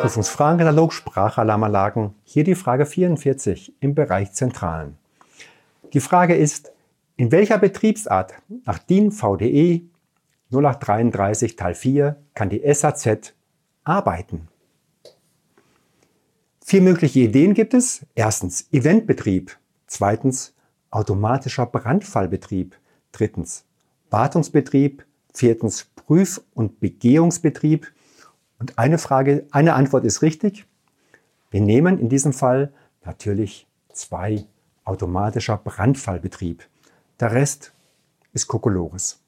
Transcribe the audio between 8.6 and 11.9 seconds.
nach DIN VDE 0833 Teil